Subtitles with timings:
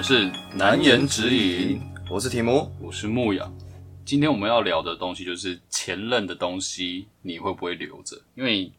[0.00, 2.72] 们是难言指引，我是提姆。
[2.80, 3.54] 我是牧羊。
[4.02, 8.18] 今天我们要聊的东西就是前任的东西，你会不会留着？
[8.34, 8.72] 因为你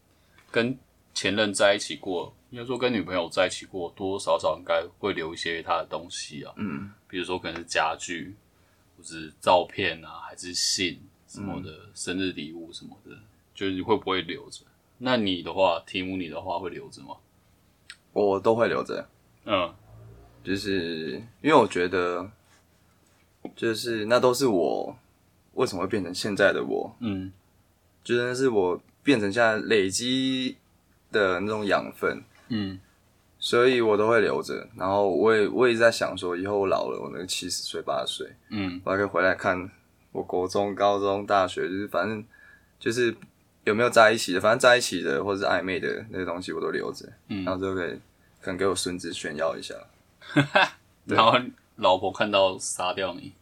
[0.49, 0.75] 跟
[1.13, 6.51] 前任在一起过，应该说跟女朋友在一起过，多多少少应该会留一些他的东西啊。
[6.55, 8.33] 嗯，比如说可能是家具，
[8.97, 13.15] 或是照片啊，还是信什么的，生日礼物什么的，
[13.53, 14.61] 就是你会不会留着？
[14.97, 17.15] 那你的话，提姆你的话会留着吗？
[18.11, 19.07] 我都会留着，
[19.45, 19.71] 嗯
[20.43, 22.29] 就是因为我觉得，
[23.55, 24.95] 就是那都是我
[25.53, 27.31] 为什么会变成现在的我，嗯
[28.03, 30.57] 就是那是我变成现在累积
[31.11, 32.79] 的那种养分，嗯
[33.37, 34.67] 所以我都会留着。
[34.75, 39.69] 然后我也我也在想说，以后我老了，我那个七十岁八十岁，嗯我还可以回来看
[40.11, 42.23] 我国中、高中、大学，就是反正
[42.79, 43.15] 就是
[43.63, 47.91] 有没有在一起的，反正在一起的或者是暧昧的那些东西我都留着，嗯然后就可以
[48.41, 49.75] 可能给我孙子炫耀一下。
[51.07, 51.37] 对然后
[51.77, 53.33] 老婆看到杀掉你，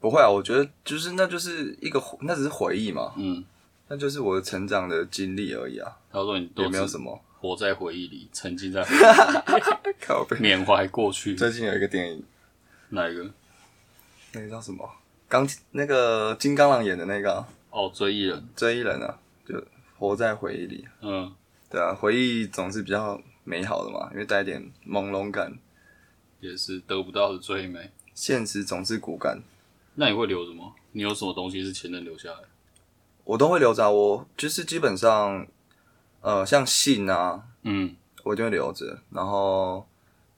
[0.00, 3.44] 不会啊，我觉得就是那就是一个回那只是回忆嘛，嗯，
[3.88, 7.20] 那就是我的成长的经历而已啊，他说你都也没有什么。
[7.40, 11.34] 活在回忆里，沉浸在回忆 靠背里，缅怀过去。
[11.34, 12.24] 最近有一个电影，
[12.90, 13.28] 哪一个？
[14.32, 14.88] 那个叫什么？
[15.28, 18.48] 钢那个金刚狼演的那个啊哦，追忆人。
[18.54, 19.60] 追忆人啊，就
[19.98, 20.86] 活在回忆里。
[21.00, 21.34] 嗯，
[21.68, 25.52] 对啊，回忆总是比较美好的嘛，因为带一点朦胧感。
[26.42, 27.90] 也是得不到的最美。
[28.12, 29.40] 现实总是骨感，
[29.94, 30.74] 那你会留什么？
[30.90, 32.48] 你有什么东西是前任留下来的？
[33.24, 33.90] 我都会留着啊。
[33.90, 35.46] 我就是基本上，
[36.20, 38.98] 呃，像信啊，嗯我一定会留着。
[39.10, 39.86] 然后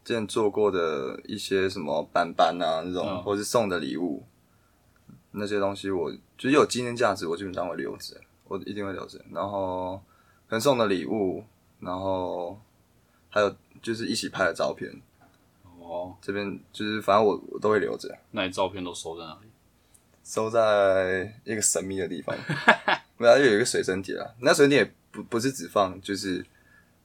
[0.04, 4.24] 之前做过的一些什么板板啊那种，嗯或是送的礼物，
[5.32, 9.18] 那些东西我就是有纪念价值，我基本上会留着，我一定会留着。
[9.32, 9.96] 然后
[10.46, 11.42] 可能送的礼物，
[11.80, 12.60] 然后
[13.30, 14.92] 还有就是一起拍的照片，
[15.86, 19.48] 哦，这边就是反正我我都会留着，那你照片都收在哪里？
[20.24, 22.34] 收在一个神秘的地方。
[23.16, 26.44] 没有，就有一个水身碟啊，那水身碟也不不是只放就是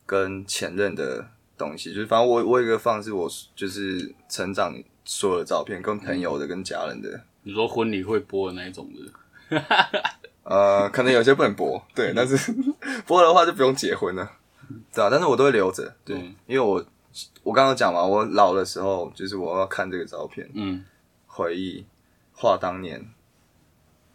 [0.06, 1.24] 跟前任的
[1.58, 4.74] 东西，就是反正我我有一个放是我就是成长
[5.06, 9.60] 所有的照片，跟朋友的、跟家人的，你说婚礼会播的那一种的？
[10.44, 12.52] 呃，可能有些不能播，对，但是
[13.06, 14.32] 播的话就不用结婚了，
[14.92, 16.84] 对啊，但是我都会留着，对，嗯因为我
[17.44, 20.84] 我刚刚讲嘛，我老的时候就是我要看这个照片，嗯，
[21.28, 21.86] 回忆
[22.34, 23.10] 画当年。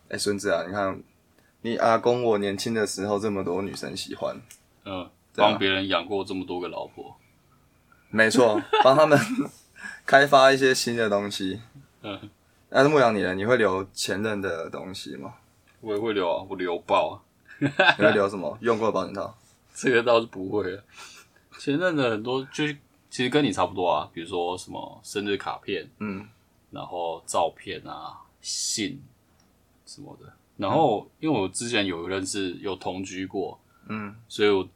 [0.09, 1.03] 哎、孙子啊，你看
[1.62, 4.37] 你阿公我年轻的时候这么多女生喜欢，
[4.84, 7.16] 嗯，帮别人养过这么多个老婆。
[8.10, 9.19] 没错，帮他们
[10.06, 11.60] 开发一些新的东西。
[12.03, 12.31] 嗯，
[12.69, 13.34] 那牧羊你呢？
[13.34, 15.34] 你会留前任的东西吗？
[15.81, 17.15] 我也会留啊，我留爆啊。
[17.59, 18.56] 你会留什么？
[18.60, 19.34] 用过的保险套？
[19.75, 20.84] 这个倒是不会了。
[21.59, 22.76] 前任的很多就是
[23.14, 26.26] 其实跟你差不多啊，比如说什么生日卡片，嗯，
[26.72, 29.00] 然后照片啊、信
[29.86, 30.26] 什么的。
[30.56, 33.56] 然后因为我之前有一任是有同居过，
[33.88, 34.69] 嗯，所以我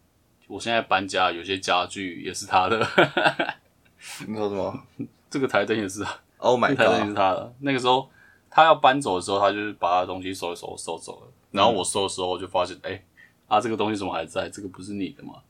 [0.47, 2.79] 我现在搬家，有些家具也是他的，
[4.29, 4.85] 你说什么
[5.29, 7.53] 这个台灯也是他，？Oh my 台灯也是他的。
[7.59, 8.09] 那个时候
[8.49, 11.33] 他要搬走的时候，他就是把他的东西收一收收走了。
[11.51, 13.03] 然后我收的时候就发现，哎、
[13.49, 14.49] 啊，这个东西怎么还在？
[14.49, 15.43] 这个不是你的吗？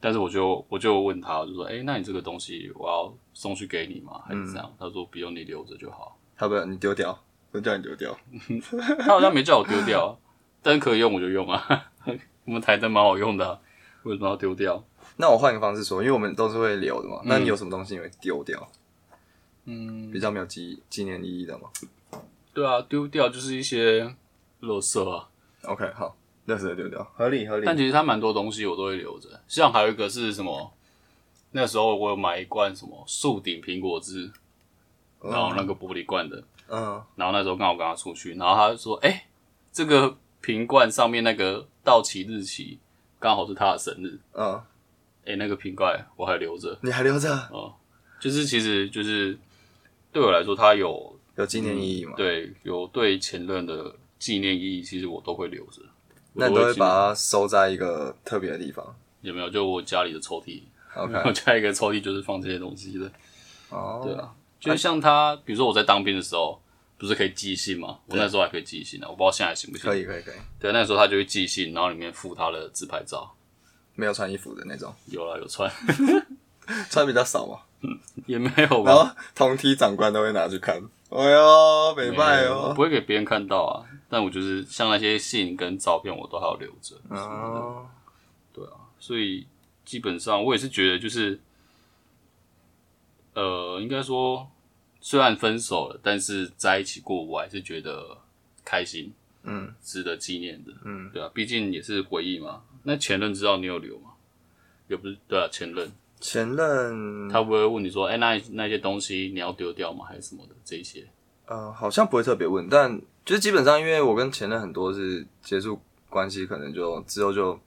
[0.00, 4.20] 但是我就我就问他，我就说，哎、那你这个东西我要送去给你吗？
[4.26, 4.72] 还是这样？
[4.78, 6.18] 他说不用，你留着就好。
[6.36, 7.18] 他不要你丢掉，
[7.52, 8.16] 就叫你丢掉。
[8.98, 10.18] 他好像没叫我丢掉，
[10.62, 11.90] 但是可以用我就用啊。
[12.44, 13.60] 我们台灯蛮好用的啊、
[14.04, 14.82] 为什么要丢掉？
[15.16, 17.20] 那我换个方式说，因为我们都是会留的嘛。
[17.24, 18.68] 那你有什么东西你会丢掉？
[19.64, 21.68] 嗯，比较没有纪纪念意义的吗
[22.54, 24.04] 对啊，丢掉就是一些
[24.62, 25.28] 垃圾啊。
[25.64, 26.16] ？OK，好，
[26.50, 27.66] 那是丢掉，合理合理。
[27.66, 30.72] 但其实它蛮多东西我都会留着，像还有一个是什么？
[31.50, 34.30] 那时候我有买一罐什么树顶苹果汁，
[35.22, 39.26] 然后那个玻璃罐的，嗯，然后那时候刚好跟他出去，然后他就说：“哎、
[39.70, 42.78] 这个瓶罐上面那个到期日期
[43.18, 44.58] 刚好是他的生日，嗯，
[45.26, 46.78] 哎、那个瓶盖我还留着。
[46.82, 47.74] 你还留着，哦，
[48.18, 49.38] 就是其实就是
[50.10, 52.14] 对我来说，它有有纪念意义吗？
[52.16, 55.82] 对有对前任的纪念意义，其实我都会留着。
[56.38, 58.84] 我那你都会把它收在一个特别的地方。
[59.22, 59.50] 有没有？
[59.50, 60.62] 就我家里的抽屉
[60.94, 63.10] ，OK， 我家一个抽屉就是放这些东西的。
[63.70, 66.60] 哦，对啊，就像他，比如说我在当兵的时候，
[66.96, 67.98] 不是可以寄信吗？
[68.06, 69.90] 我那时候还可以寄信啊，我不知道现在行不行。
[69.90, 73.34] 可以可以可以，对，那时候他就会寄信，然后里面附他的自拍照。
[73.96, 75.68] 没有穿衣服的那种，有了有穿，
[76.88, 77.58] 穿比较少嘛。
[78.26, 78.94] 也没有然吧？
[79.04, 80.76] 后同梯长官都会拿去看。
[81.10, 82.82] 哎呦，美拜哦我不。
[82.82, 83.84] 会给别人看到啊。
[84.08, 86.96] 但我就是像那些信跟照片，我都还要留着。
[87.10, 87.86] 哦，
[88.52, 89.46] 对啊，所以
[89.84, 91.38] 基本上我也是觉得，就是
[93.34, 94.50] 呃，应该说
[95.00, 98.18] 虽然分手了，但是在一起过，我还是觉得
[98.64, 99.12] 开心，
[99.42, 102.62] 嗯，值得纪念的，嗯，对啊，毕竟也是回忆嘛。
[102.84, 104.12] 那前任知道你有留吗？
[104.88, 110.06] 也不是，对啊，前任前任他不会问你说，哎、那那些东西你要丢掉吗？
[110.06, 111.06] 还是什么的这一些？
[111.48, 117.58] 呃好像不会特别问，但就是基本上因为我跟前任很多是接触关系，可能就之后就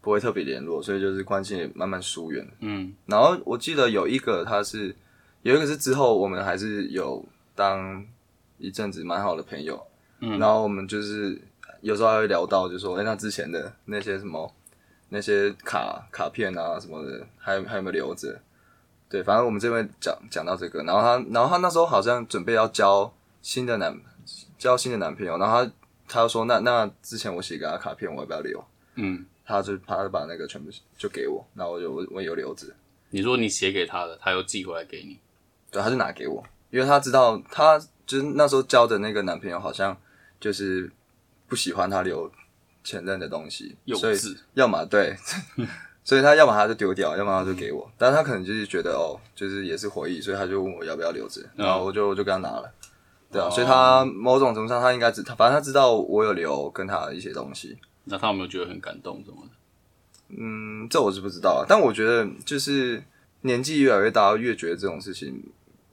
[0.00, 2.46] 不会特别联络，所以就是关系也慢慢疏远。
[2.60, 4.94] 嗯然后我记得有一个他是
[5.42, 7.24] 有一个是之后我们还是有
[7.54, 8.04] 当
[8.58, 9.80] 一阵子蛮好的朋友，
[10.20, 11.40] 嗯然后我们就是
[11.80, 14.52] 有时候还会聊到，就说哎、那之前的那些什么
[15.08, 18.40] 那些卡卡片啊什么的，还有还有没有留着？
[19.08, 23.98] 对，反正我们这边讲讲到这个，然后他然后他那时候好像准备要交新的男
[24.58, 25.72] 交新的男朋友，然后他
[26.08, 28.64] 他就说那那之前我写给他卡片我要不要留？
[28.96, 32.66] 嗯，他就他就把那个全部就给我，然后我就我我有留着。
[33.10, 35.18] 你说你写给他的，他又寄回来给你，
[35.70, 39.96] 对，他就拿给我，因为他知道他就是那时候交的那个男朋友好像
[40.38, 40.90] 就是
[41.48, 42.30] 不喜欢他留
[42.84, 44.16] 前任的东西，所以。
[44.54, 45.16] 要么对，
[46.04, 52.72] 所以他要么他就丢掉，要么他就给我，但是他可能就是觉得哦，就是也是回忆，所以他就问我要不要留着，然后我就我就给他拿了，
[53.30, 59.50] 对啊，哦所以他某种程度上他应该知，反正他知道我有留跟他的一些东西，那他有没有觉得很感动什么的？
[60.38, 63.02] 嗯，这我是不知道啊，但我觉得就是
[63.42, 65.42] 年纪越来越大，越觉得这种事情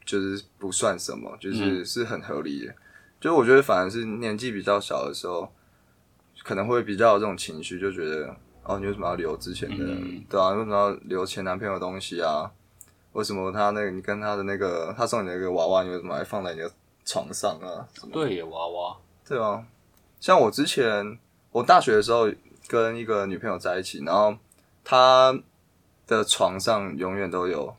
[0.06, 2.74] 就是不算什么，就是是很合理的。
[3.20, 5.52] 就是我觉得反而是年纪比较小的时候，
[6.44, 12.52] 可能会比较有这种情绪，就觉得哦，你为什么要留之前的，嗯对啊，为什么要留前男朋友的东西啊？
[13.14, 16.72] 为什么他那个你跟他的那个他送你的那个娃娃，你为什么还放在你的
[17.08, 17.88] 床上啊？
[18.12, 19.64] 对耶，娃娃，对啊，
[20.20, 21.18] 像我之前
[21.52, 22.30] 我大学的时候
[22.68, 24.36] 跟一个女朋友在一起，然后
[24.84, 25.34] 她
[26.06, 27.74] 的床上永远都有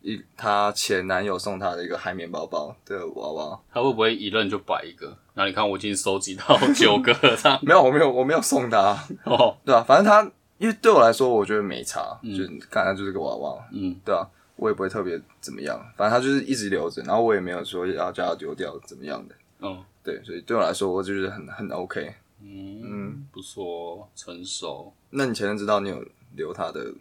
[0.00, 3.60] 一她前男友送她的一个海绵宝宝的娃娃。
[3.72, 5.14] 她会不会一任就摆一个？
[5.34, 7.58] 那你看，我已经收集到九个了，这样。
[7.62, 8.96] 没有，我没有，我没有送她，
[9.26, 10.22] 哦，对啊，反正她
[10.56, 22.14] 因为对我来说，我觉得没差，就是看她就是个娃娃，嗯，对啊，我也不会特别怎么样，反正他就是一直留着，然后我也没有说要叫他丢掉怎么样的，嗯，对，所以对我来说，我就觉得很很 OK。
[22.46, 24.92] 嗯，不错哦，成熟。
[25.10, 26.04] 那你前任知道你有
[26.36, 26.92] 留他的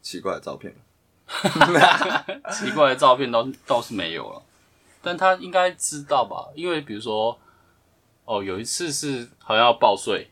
[0.00, 0.80] 奇怪的照片吗？
[2.52, 4.42] 奇怪的照片倒倒是没有了，
[5.02, 6.52] 但他应该知道吧？
[6.54, 7.36] 因为比如说，
[8.26, 10.30] 哦，有一次是好像要报税，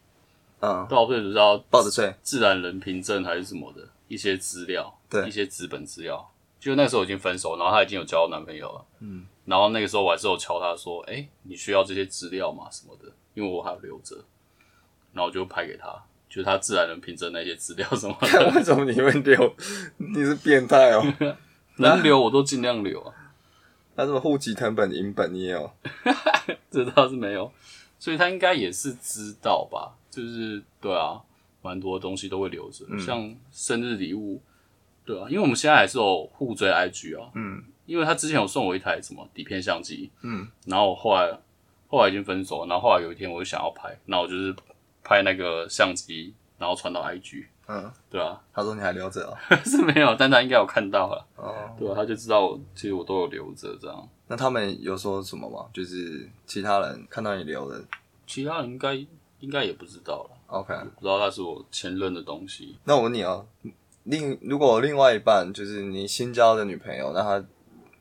[0.61, 2.15] 嗯，报税不知道报的税。
[2.23, 6.29] 自然人凭证还是什么的一些资料，对一些资本资料。
[6.59, 12.69] 就那个时候已经分手，然后她已经有交男朋友了，嗯，然后那个时候我还是有敲他说，哎、你需要这些资料吗？
[12.71, 14.15] 什么的，因为我还有留着，
[15.13, 15.89] 然后我就拍给他，
[16.29, 19.57] 就是他自然能凭证那些资料什么的，看为什么你会留？
[19.97, 21.03] 你是变态哦！
[21.79, 23.13] 能留我都尽量留啊。
[23.97, 25.71] 那什么户籍成本、银本你也有？
[26.71, 27.51] 这倒是没有，
[27.99, 29.97] 所以他应该也是知道吧？
[30.11, 31.21] 就是对啊，
[31.61, 34.41] 蛮多东西都会留着，像生日礼物，
[35.05, 41.39] 对啊，因为我们现在还是有互追 IG 啊，嗯，因为他之前有送我一台什么底片相机，嗯，然后我后来
[41.89, 44.55] 后来已经分手了，然后后来有一天我就想要拍，那我就是
[45.03, 49.37] 拍那个相机，然后传到 IG，嗯，对啊，他说你还留着哦。
[49.65, 55.69] 是没有，但他应该有看到了，哦，对啊，他就知道我其实我都有留着这样，那他们有说什么吗？
[55.73, 57.83] 就是其他人看到你留的。
[58.27, 58.95] 其他人应该
[59.41, 60.31] 应该也不知道了。
[60.47, 60.73] ，OK。
[60.95, 63.45] 不知道他是我前任的东西，那我问你哦，
[64.05, 67.45] 另如果另外一半就是你新交的女朋友，那她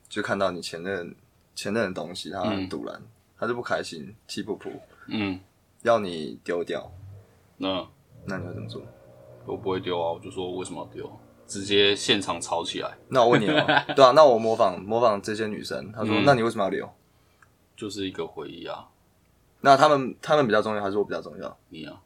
[0.10, 1.15] 就看到你前任
[1.55, 3.01] 前任的东西，她很堵然，
[3.38, 4.72] 她就不开心，气不服，
[5.08, 5.39] 嗯，
[5.84, 6.91] 要你丢掉，
[7.58, 7.88] 那。
[8.24, 8.84] 那你会怎么做？
[9.48, 11.12] 我不会丢啊，我就说为什么要丢，
[11.48, 13.65] 直接现场吵起来，那我问你哦，
[13.96, 16.24] 对啊，那我模仿模仿这些女生，她说，嗯。
[16.24, 16.88] 那你为什么要留？
[17.75, 18.89] 就是一个回忆啊，
[19.62, 21.58] 那他们他们比较重要，还是我比较重要？
[21.70, 22.00] 你啊，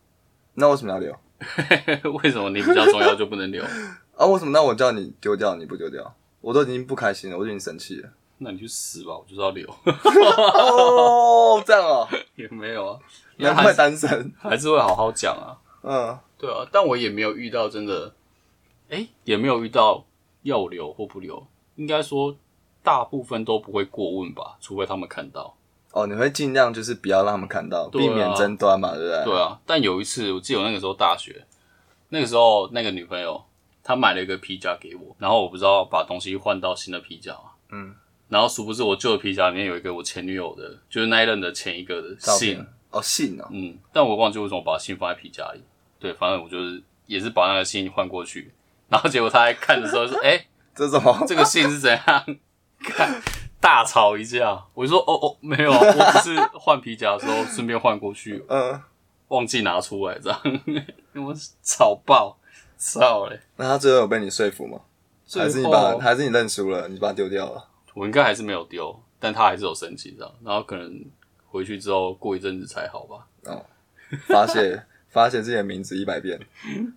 [0.53, 1.13] 那为什么要留？
[2.23, 3.63] 为什么你比较重要就不能留？
[4.15, 4.51] 啊，为什么？
[4.51, 6.15] 那我叫你丢掉，你不丢掉？
[6.41, 8.09] 我都已经不开心了，我都已经生气了。
[8.37, 12.99] 那你去死吧，我就是要留，哦，这样哦， 也没有啊，
[13.37, 14.33] 难怪单身。
[14.37, 18.13] 还是会好好讲啊，嗯，对啊，但我也没有遇到真的，
[18.89, 20.05] 哎、也没有遇到
[20.43, 22.35] 要留或不留，应该说
[22.83, 25.55] 大部分都不会过问吧，除非他们看到。
[25.95, 28.07] 哦，你会尽量就是不要让他们看到，对啊。
[28.07, 29.23] 避免争端嘛，对不对？
[29.23, 31.45] 对啊，但有一次，我记得我那个时候大学，
[32.09, 33.41] 那个时候那个女朋友
[33.81, 37.95] 她买了一个皮夹给我，然后我不知道把东西换到新的皮夹嘛，嗯，
[38.27, 42.55] 然后殊不知我旧的皮夹里面有一个我前女友的，就是那一任的前一个的照信。
[42.55, 45.63] 片，哦，信哦，嗯，但我忘记为什么把信放在皮夹里，
[45.97, 48.51] 对，反正我就是也是把那个信换过去，
[48.89, 52.25] 然后结果她在看的时候说， 哎、这种这个信是怎样？
[52.83, 53.21] 看
[53.65, 54.63] 大吵一架。
[54.75, 58.79] 我就说哦哦，没有，我只是换皮夹的时候 顺便换过去，嗯，
[59.29, 60.39] 忘记拿出来这样，
[61.25, 62.37] 我吵爆，
[62.77, 63.39] 操嘞！
[63.55, 64.79] 那他最后有被你说服吗？
[65.33, 67.67] 还是你把还是你认输了，你把它丢掉了？
[67.95, 71.03] 我应该还是没有丢，但他还是有生气这样，然后可能
[71.49, 73.65] 回去之后过一阵子才好吧，哦，
[74.27, 74.79] 发泄
[75.09, 76.39] 发泄自己的名字一百遍，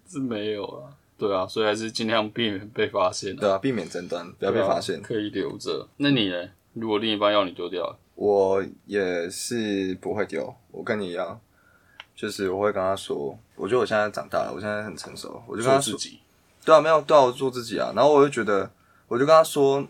[0.06, 5.00] 是没有了，对啊，所以还是尽量避免被发现啊，对啊，避免争端，不要被发现。
[5.00, 5.88] 可以留着。
[5.96, 6.36] 那你呢？
[6.80, 11.40] 如果另一半要你丢掉，我也是不会丢，我跟你一样，
[12.14, 16.20] 就是我会跟他说，我觉得我现在长大了，我现在很成熟，我就跟他说，自己，
[16.64, 17.92] 对啊，没有，对啊，我做自己啊。
[17.94, 18.70] 然后我就觉得，
[19.08, 19.86] 我就跟他说，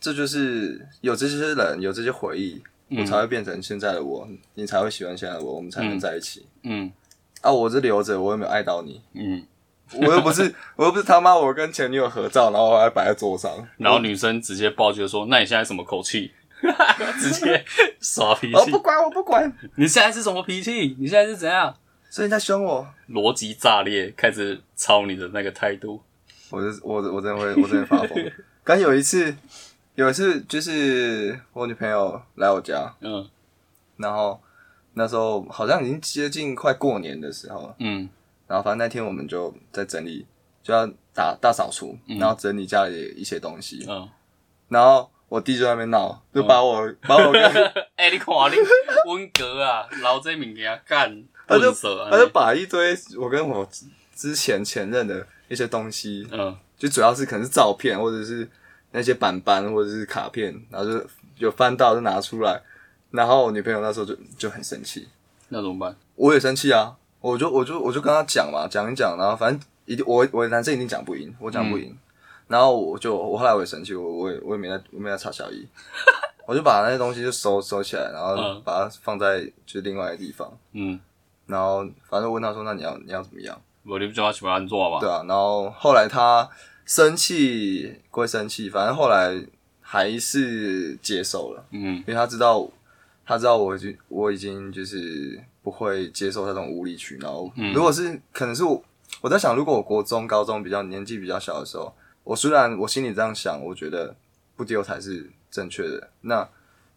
[0.00, 6.46] 这就是有这些人，有这些回忆，我才会变成现在的我，你才会喜欢现在的我，我们才能在一起。
[6.62, 6.90] 嗯。
[7.40, 9.44] 啊，我这留着，我有没有爱到你，嗯，
[9.94, 16.32] 我又不是，我又不是他妈我跟前女友合照，然后我还摆在桌上，然后女生直接暴击说：“那你现在什么口气？”
[17.20, 17.64] 直接
[18.00, 18.78] 耍脾气我不。
[18.80, 20.96] 管，我不管，你现在是什么脾气？
[20.98, 21.74] 你现在是怎样？
[22.08, 26.00] 所以你在凶我，逻辑炸裂，开始抄你的那个态度。
[26.50, 28.30] 我就我我真的会，我真的发疯。
[28.62, 29.34] 刚有一次，
[29.96, 33.28] 有一次就是我女朋友来我家，嗯
[33.96, 34.40] 然后
[34.94, 38.08] 那时候好像已经接近快过年的时候了，嗯
[38.52, 40.26] 然后反正那天我们就在整理，
[40.62, 44.06] 就要打大扫除，然后整理家里的一些东西，嗯。
[44.68, 47.42] 然后我弟就在那边闹，就把我、把我跟
[47.96, 48.56] 哎、你看你
[49.10, 51.72] 温格啊，老这物件干 他就！
[52.10, 53.66] 他就把一堆我跟我
[54.14, 58.46] 之前前任的一些东西，嗯就主要是可能是照片或者是
[58.90, 61.06] 那些板板或者是卡片，然后就
[61.38, 62.60] 有翻到就拿出来，
[63.12, 65.08] 然后我女朋友那时候就就很生气，
[65.48, 65.96] 那怎么办？
[66.16, 71.96] 我也生气啊，我就我就我就跟他讲嘛，讲一讲，然后反正一定我我男生一定讲不赢，我讲不赢，
[72.48, 75.66] 然后我就我后来我也生气，我我也我也没在我没在插小姨，
[76.46, 78.62] 我就把那些东西就收收起来，然后嗯。
[78.64, 80.98] 把它放在就是另外一个地方，嗯，
[81.46, 83.58] 然后反正我问他说，那你要你要怎么样？
[83.84, 84.98] 我你不叫他喜欢安做嘛？
[85.00, 86.48] 对啊，然后后来他
[86.84, 89.34] 生气归生气，反正后来
[89.80, 91.96] 还是接受了，嗯。
[91.98, 92.68] 因为他知道
[93.24, 97.50] 他知道我已经我已经就是不会接受他这种无理取闹。
[97.56, 98.82] 嗯如果是可能是我
[99.20, 101.92] 我在想，如果我国中、高中比较年纪比较小的时候，
[102.24, 104.14] 我虽然我心里这样想，我觉得
[104.56, 106.48] 不丢才是正确的，那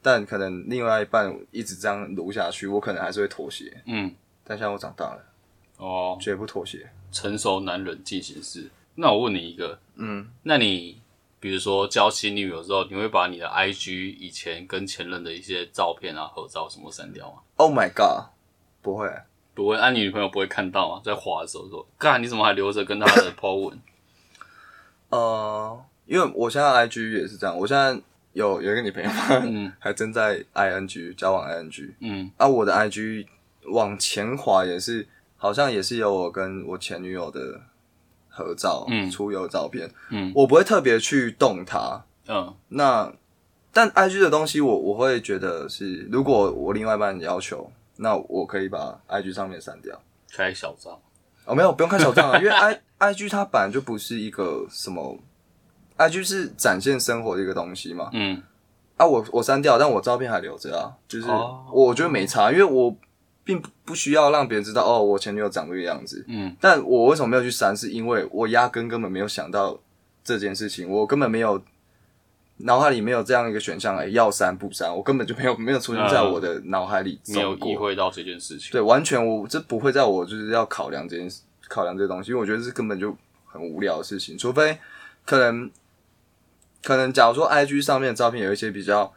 [0.02, 3.82] 但可能另外一半一直这样撸下去，我可能还是会妥协。
[3.86, 4.14] 嗯，
[4.44, 5.24] 但现在我长大了，
[5.78, 6.90] 哦，绝不妥协。
[7.12, 8.70] 成熟男人进行式。
[8.96, 11.02] 那我问你一个，嗯，那你
[11.46, 18.32] 比如说交新女友之后，你会把你的 IG 以前跟前任的一些照片啊、合照什么删掉吗？Oh my god，
[18.82, 19.08] 不会。
[19.54, 21.00] 不会，啊、你女朋友不会看到吗？
[21.06, 23.80] 在滑的时候说，干你怎么还留着跟他的 po 文？
[25.10, 27.96] 呃，因为我现在 IG 也是这样，我现在
[28.34, 29.10] 有有一个女朋友，
[29.44, 33.28] 嗯 还正在 ing 交往 ing，嗯啊，我的 IG
[33.68, 37.62] 往前滑也是，好像也是有我跟我前女友的
[38.36, 42.04] 合照，嗯出游照片，嗯我不会特别去动它。
[42.28, 43.12] 嗯那
[43.72, 50.00] 但 IG 的东西我，我会觉得是，如果我另外一半要求，那我可以把 IG 上面删掉。
[50.32, 50.98] 开小账。
[51.46, 55.18] 哦，没有，不用开小账啊， 因为 i i g 它本来就不是一个什么
[55.98, 58.10] ，i g 是展现生活的一个东西嘛。
[58.14, 58.42] 嗯
[58.98, 62.96] 啊，我我删掉，但我照片还留着啊，就是哦我觉得没差，因为我
[63.46, 66.26] 并不不需要让别人知道哦，我前女友长这个样子。
[66.28, 67.78] 嗯但我为什么没有去删？
[67.78, 69.80] 是因为我压根根本没有想到
[70.24, 71.64] 这件事情，我根本没有
[72.58, 78.72] 脑海里没有这样一个选项，哎、要删不删，我根本就没有没有出现在我的脑海里没有意会到这件事情。
[78.72, 84.78] 对，完全我这不会在我就是要考量这件事，考量这个东西，因为我觉得这根本就很无聊的事情，除非
[85.26, 85.70] 可能
[86.82, 89.14] 可能假如说 I G 上面的照片有一些比较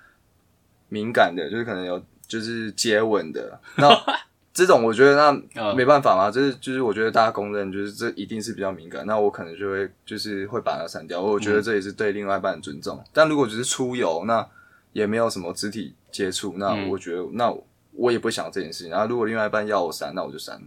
[0.89, 3.89] 敏感的，就是可能有就是接吻的，那
[4.55, 13.03] 这种我觉得那嗯没办法嘛，就是就是我觉得大家公认就是这一定是比较敏感，那我可能就会就是会把它删掉，我觉得这也是对另外一半的尊重。
[13.13, 14.47] 但如果只是出游，那
[14.93, 17.55] 也没有什么肢体接触，那嗯我觉得那
[17.93, 18.91] 我也不会想这件事情。
[18.91, 20.61] 然后如果另外一半要我删，那我就删。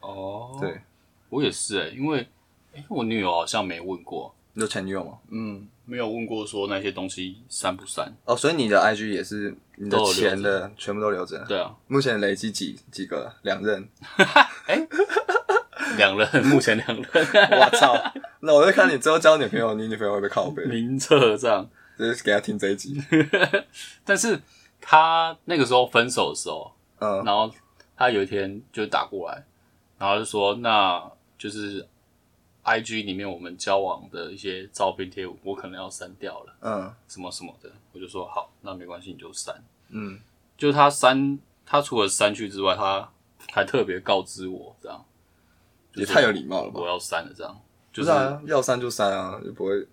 [0.00, 0.80] 哦，对，
[1.28, 2.26] 我也是诶、因为
[2.74, 5.12] 诶、我女友好像没问过，你有前女友吗？
[5.30, 8.12] 嗯，没有问过说那些东西删不删。
[8.24, 9.54] 哦，所以你的 IG 也是
[9.84, 11.44] 你的都有留着前的全部都留着。
[11.48, 13.32] 对啊，目前累积几几个？
[13.42, 13.88] 两任。
[14.66, 14.86] 哎
[15.96, 17.04] 两任 目前两任
[17.60, 17.94] 我操！
[18.40, 20.64] 那我就看你之后交女朋友，你女朋友会不会靠背？
[20.64, 23.02] 名册上，就是给他听这一集。
[24.04, 24.40] 但是
[24.80, 27.50] 他那个时候分手的时候，嗯然后
[27.96, 29.44] 他有一天就打过来，
[29.98, 31.02] 然后就说，那
[31.36, 31.86] 就是
[32.64, 39.54] IG 里面我们交往的一些照片贴文，我可能要删掉了，嗯什么什么的，我就说好，那没关系，你就删。
[39.88, 40.18] 嗯，
[40.56, 43.10] 就是他删，他除了删去之外，他
[43.50, 45.04] 还特别告知我这样，
[45.94, 46.80] 也太有礼貌了吧？
[46.80, 47.60] 我要删了这样，
[47.92, 49.86] 就就是是啊，要删就删啊，就不会。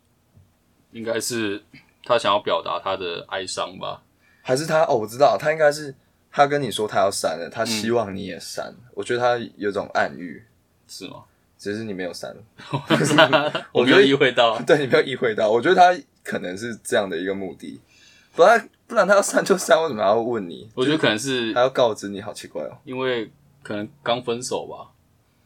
[0.91, 1.63] 应该是
[2.03, 4.01] 他想要表达他的哀伤吧。
[4.41, 5.93] 还是他哦，我知道，他应该是
[6.31, 8.73] 他跟你说他要删了，他希望你也删。
[8.95, 10.43] 我觉得他有种暗喻，
[10.88, 11.25] 是吗？
[11.59, 12.35] 只是你没有删。
[13.71, 17.79] 我没有意会到， 对你没有意会到，我觉得他可能是这样的一个目的，
[18.33, 20.67] 不然不然他要删就删，为什么还要问你？
[20.73, 22.77] 我觉得可能是他要告知你，好奇怪哦。
[22.85, 23.29] 因为
[23.61, 24.89] 可能刚分手吧，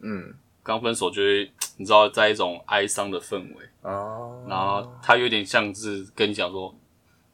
[0.00, 6.72] 嗯，刚分手就会你知道，在一种哀伤的氛围，哦，然后他有点像是跟你讲说，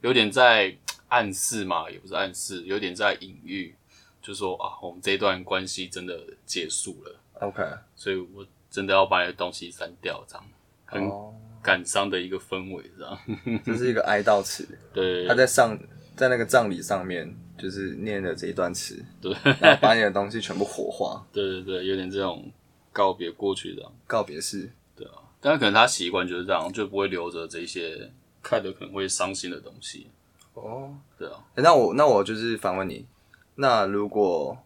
[0.00, 0.74] 有点在
[1.08, 3.74] 暗示嘛，也不是暗示，有点在隐喻，
[4.22, 7.62] 就说啊，我们这一段关系真的结束了，OK，
[7.94, 10.44] 所以我真的要把你的东西删掉，这样
[10.86, 13.18] 很哦，感伤的一个氛围，这样。
[13.64, 15.26] 这是一个哀悼词，对。
[15.26, 15.78] 他在上
[16.16, 19.34] 在那个葬礼上面就是念了这一段词，对。
[19.60, 22.50] 然后把你的东西全部火化， 对对对，有点这种
[22.92, 23.92] 告别过去这样。
[24.06, 24.70] 告别式。
[24.96, 25.14] 对啊。
[25.40, 28.10] 但是可能他习惯就是这样，就不会留着这些
[28.42, 30.06] 看着可能会伤心的东西。
[30.54, 33.06] 哦，对啊，欸那我那我就是反问你，
[33.54, 34.56] 那如果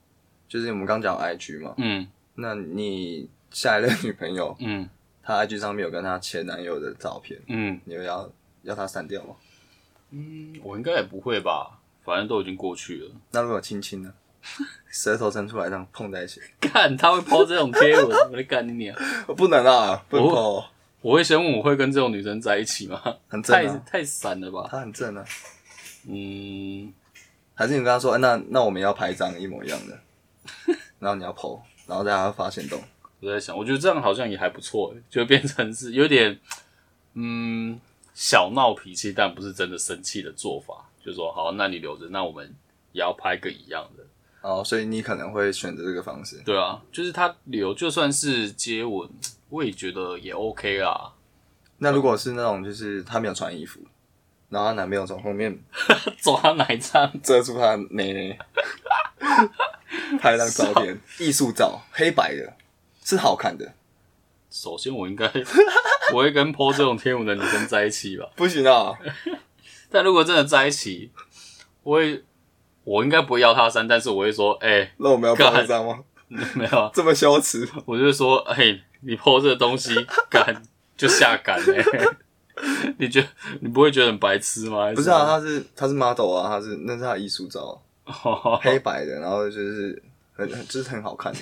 [0.48, 2.06] 就是我们刚讲 IG 嘛，嗯。
[2.36, 4.86] 那你下一任女朋友嗯
[5.22, 8.30] 她 IG 上面有跟她前男友的照片，嗯你会要
[8.62, 9.34] 要她删掉吗？
[10.10, 13.10] 嗯，我应该也不会吧，反正都已经过去了。
[13.30, 14.12] 那如果亲亲呢？
[14.92, 18.94] 舌头伸出来这样碰在一起，干，他会抛这种贴文，我在干你娘！
[19.36, 20.64] 不能啊，不能碰，
[21.00, 23.00] 我会先问我会跟这种女生在一起吗？
[23.02, 24.68] 太很正啊，太散了吧？
[24.70, 25.24] 她很正啊。
[26.06, 26.92] 嗯，
[27.54, 29.98] 还是你跟她说，欸那那我们要拍一张一模一样的，
[30.98, 32.78] 然后你要 PO，然后大家发现动，
[33.24, 36.38] 我在想，我觉得这样好像也还不错欸，就变成是有点
[37.14, 37.80] 嗯
[38.12, 40.74] 小闹脾气，但不是真的生气的做法。
[41.04, 42.54] 就说好，那你留着，那我们
[42.92, 44.04] 也要拍个一样的。
[44.40, 46.42] 哦，所以你可能会选择这个方式。
[46.44, 49.08] 对啊，就是他留，就算是接吻，
[49.48, 51.12] 我也觉得也 OK 啦。
[51.78, 53.80] 那如果是那种就是她没有穿衣服，
[54.48, 55.58] 然后她男朋友从后面
[56.22, 58.38] 抓奶茶，遮住她的内内，
[60.20, 62.52] 拍张照片， 艺术照，黑白的，
[63.04, 63.74] 是好看的。
[64.50, 65.28] 首先我应该
[66.10, 68.28] 不会跟 PO 这种天舞的女生在一起吧？
[68.36, 68.92] 不行啊，
[69.90, 71.10] 但如果真的在一起，
[71.82, 72.22] 我会，
[72.84, 75.98] 我应该不会要他删，但是我会说，哎、那我们要拍一张吗？
[76.54, 77.68] 没有啊，这么羞耻？
[77.84, 79.94] 我就会说，哎、你 PO 这个东西，
[80.30, 80.62] 干
[80.96, 81.84] 就下杆哎、
[82.98, 83.28] 你觉得
[83.60, 84.92] 你不会觉得很白痴吗？
[84.94, 90.00] 不是啊，他是他是 model 啊，他是那是他的艺术照，他黑白的，然后就是
[90.32, 91.38] 很很就是很好看的。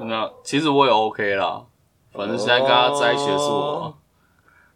[0.00, 1.64] 那其实我也 OK 啦，
[2.12, 3.94] 反正现在跟他在一起的是我哦，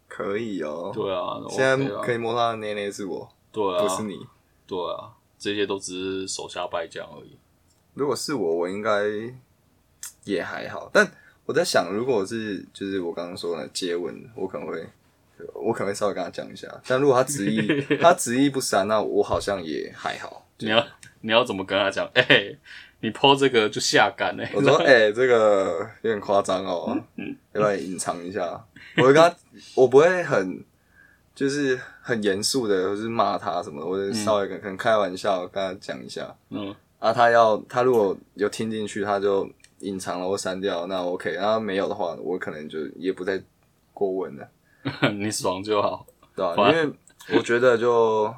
[0.07, 0.91] 可以哦。
[0.93, 4.19] 对啊，现在可以摸他的内内是我，对啊，不是你。
[4.67, 7.37] 对啊，这些都只是手下败将而已。
[7.93, 9.03] 如果是我，我应该
[10.23, 10.89] 也还好。
[10.91, 11.09] 但
[11.45, 14.87] 我在想，如果是就是我刚刚说的接吻，我可能会，
[15.53, 16.67] 我可能会稍微跟他讲一下。
[16.87, 20.47] 但如果他执意 他执意不删，那我好像也还好。
[20.59, 20.83] 你要
[21.21, 22.09] 你要怎么跟他讲？
[22.15, 22.55] 哎、
[23.03, 26.97] 你 PO 这个就下杆哎、我说：“哎、这个有点夸张哦，
[27.51, 29.35] 要不要隐藏一下？”我会跟他，
[29.75, 30.63] 我不会很
[31.35, 36.33] 就是很严肃的，或是骂他什么的，我就稍微跟可能开玩笑跟他讲一下。
[36.49, 39.45] 嗯，啊，他要他如果有听进去，他就
[39.79, 41.33] 隐藏了或删掉，那 OK。
[41.33, 43.37] 然后没有的话，我可能就也不再
[43.93, 44.47] 过问了，
[45.11, 46.05] 你爽就好。
[46.35, 46.93] 对吧、反因为
[47.37, 48.33] 我觉得就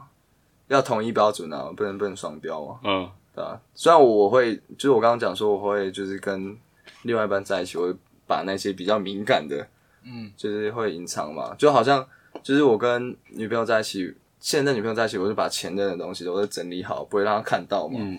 [0.68, 6.58] 要统一标准啊，不能不能双标嘛，嗯对吧、虽然我会，就是我刚刚讲说我会就是跟
[7.02, 7.94] 另外一半在一起，我会
[8.26, 9.68] 把那些比较敏感的，
[10.04, 12.08] 嗯，就是会隐藏嘛，就好像
[12.42, 18.00] 就是我跟女朋友在一起，现任女朋友在一起，我就把前任的东西我都整理好，不会让她看到嘛。
[18.00, 18.18] 嗯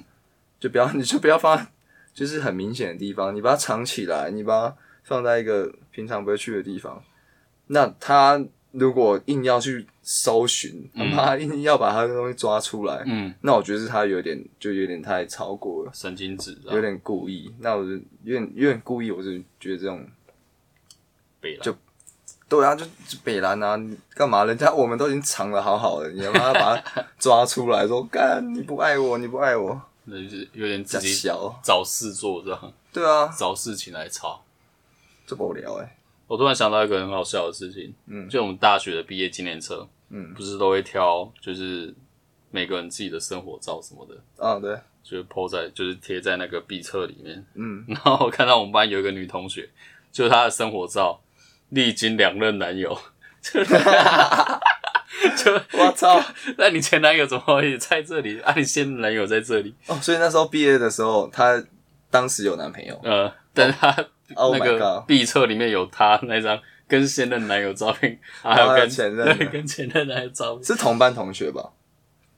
[0.59, 1.67] 就不要 你就不要放
[2.15, 7.03] 就是很明显的地方，你把它藏起来，你把它放在一个平常不会去的地方。
[7.67, 8.43] 那他
[8.79, 17.53] 如果硬要去搜寻，他妈硬要把他的东西抓出来，嗯，那我觉得是他有点就有点太超过了，神经质啊有点故意。
[17.61, 17.93] 那我就
[18.25, 20.07] 有点有点故意，我就觉得这种
[21.41, 21.75] 北就
[22.49, 24.45] 对啊，就就北兰啊，干嘛？
[24.45, 31.59] 人家我们都已经藏的好好的，你他把他抓出来说， 干你不爱我，你不爱我，那就是有点自假己小。
[31.63, 34.43] 找事做这样，对啊，找事情来吵。
[35.27, 35.96] 这不无聊哎、
[36.27, 41.95] 我突然想到一个很好笑的事情，嗯就我们大学的毕业纪念册，嗯不是都会挑就是
[42.51, 47.45] 每个人自己的生活照什么的，啊，对，就是 po 在就是贴在那个毕册里面。
[47.55, 49.69] 嗯然后我看到我们班有一个女同学，
[50.11, 51.21] 就是她的生活照，
[51.71, 52.99] 历经两任男友，
[53.41, 53.63] 就
[55.37, 56.21] 就我操！
[56.59, 58.41] 那你前男友怎么会在这里？
[58.41, 59.75] 啊，你现任男友在这里？
[59.87, 61.63] 哦，所以那时候毕业的时候，她
[62.11, 62.99] 当时有男朋友。
[63.03, 65.05] 呃，但是他 Oh 那个！
[65.07, 66.59] 毕册里面有他那张
[66.89, 70.65] 跟现任男友照片， 还有跟前任对跟前任男友照片。
[70.65, 71.71] 是同班同学吧？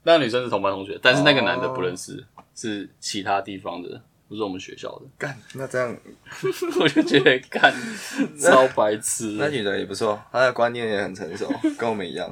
[0.05, 2.25] 那个女生是同班同学，但是那个男的哦不认识，
[2.55, 5.03] 是其他地方的，不是我们学校的。
[5.19, 5.95] 干，那这样
[6.81, 7.75] 我就觉得干
[8.41, 12.31] 超白痴，那女的也不错，她的观念也很成熟，跟我们一样，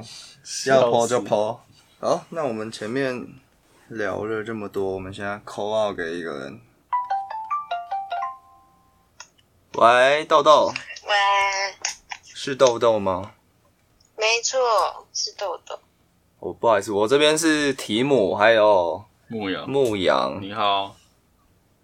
[0.67, 1.63] 要抛就抛。
[1.99, 3.27] 好，那我们前面
[3.89, 6.59] 聊了这么多，我们现在 call out 给一个人。
[9.79, 11.13] 喂，豆豆，喂，
[12.23, 13.35] 是豆豆吗？
[14.15, 15.79] 没错，是豆豆。
[16.39, 20.39] 哦，不好意思，我这边是提姆，还有牧羊，牧羊。
[20.41, 20.95] 你好，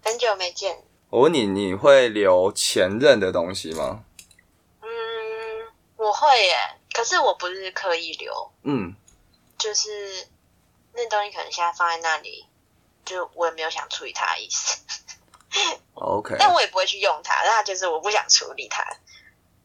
[0.02, 0.82] 很久没见。
[1.08, 4.02] 我问你，你会留前任的东西吗？
[4.80, 4.88] 嗯，
[5.96, 6.56] 我会耶，
[6.92, 8.96] 可是我不是刻意留，嗯，
[9.56, 10.26] 就是
[10.94, 12.44] 那东西可能现在放在那里，
[13.04, 14.82] 就我也没有想处理它的意思，
[15.94, 16.36] OK。
[16.38, 18.84] 但我也不会去用它，那就是我不想处理它。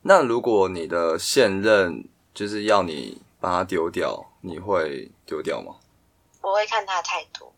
[0.02, 5.75] 那如果你的现任就是要你把它丢掉，你会丢掉吗？
[6.41, 7.54] 我会看他的态度，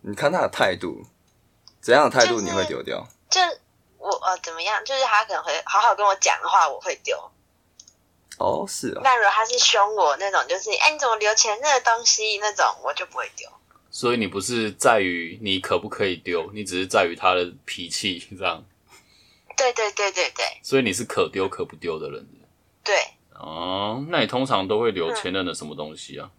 [0.00, 1.02] 你看他的态度，
[1.80, 3.06] 怎样的态度你会丢掉？
[3.28, 3.40] 就
[3.98, 7.30] 我呃怎么样，就是他可能会好好跟我讲的话，我会丢。
[8.38, 13.48] 哦，是啊，那如果他是凶我那种，就是哎、你怎么留前任的东西那种，我就不会丢。
[13.94, 18.64] 所以你不是在于你可不可以丢，你只是在于他的脾气这样，
[19.54, 22.26] 对对对对对所以你是可丢可不丢的人。
[22.82, 22.96] 对，
[23.34, 26.30] 哦，那你通常都会留前任的什么东西啊？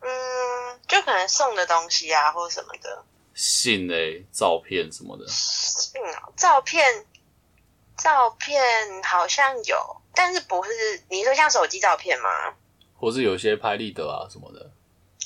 [0.00, 3.04] 嗯，就可能送的东西啊，或者什么的。
[3.34, 7.06] 信嘞、照片什么的，信啊，照片，
[7.96, 8.60] 照片
[9.04, 10.70] 好像有，但是不是
[11.08, 12.28] 你说像手机照片吗？
[12.96, 14.70] 或是有些拍立得啊什么的。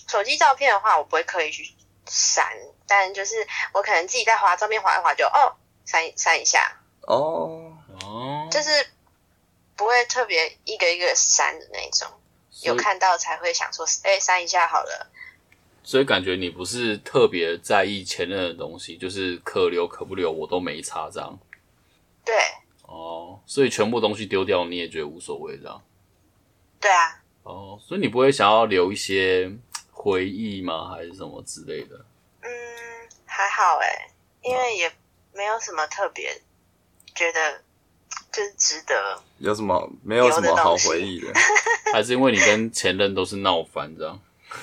[0.06, 1.72] 手机照片的话，我不会刻意去
[2.06, 2.46] 删，
[2.86, 3.36] 但就是
[3.72, 8.70] 我可能自己在划照片划一划就哦删一删一下，哦，哦，就是
[9.76, 12.08] 不会特别一个一个删的那种。
[12.62, 15.10] 有看到才会想说，哎，删一下好了。
[15.82, 21.36] 所以感觉你不是特别在意前任的东西，就是可留可不留我都没差这样。
[22.24, 22.34] 对
[22.82, 25.82] 哦，所以全部东西丢掉你也觉得无所谓这样。
[26.80, 29.52] 对啊，哦，所以你不会想要留一些
[30.04, 30.90] 回忆吗？
[30.94, 31.96] 还是什么之类的？
[32.42, 32.50] 嗯，
[33.24, 34.10] 还好哎，
[34.42, 34.92] 因为也
[35.32, 36.42] 没有什么特别
[37.14, 37.62] 觉得
[38.30, 39.18] 就是值得。
[39.38, 41.32] 有什么没有什么好回忆的？
[41.94, 44.20] 还是因为你跟前任都是闹翻这样？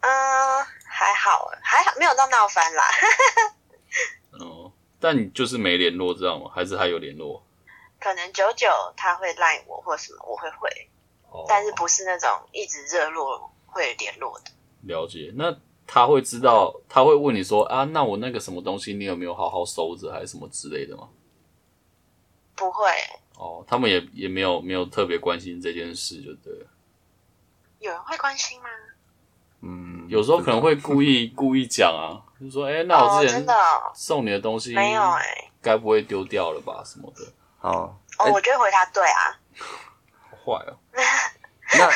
[0.00, 2.84] 嗯，还好，还好，没有到闹翻啦。
[4.38, 6.52] 哦，但你就是没联络知道吗？
[6.54, 7.44] 还是还有联络？
[7.98, 10.68] 可能久久他会赖我或什么，我会回，
[11.30, 14.50] 哦，但是不是那种一直热络会联络的。
[14.82, 15.32] 了解。
[15.34, 15.54] 那
[15.86, 21.08] 他会知道，他会问你说啊，那我那个什么东西你有没有好好收着，还是什么之类的吗？
[22.56, 22.88] 不会，
[23.36, 26.66] 哦，他们也也没有没有特别关心这件事，就对了。
[27.80, 28.68] 有人会关心吗？
[29.66, 36.82] 嗯，有时候可能会故意 故意讲啊，就说哎、那我哦，之前真的哦、送你的东西没有哎、该不会丢掉了吧？
[36.84, 37.24] 什么的，
[37.58, 37.72] 好。
[37.72, 39.36] 哦，哎我就会回他对啊，
[40.30, 40.78] 好坏哦。
[41.76, 41.90] 那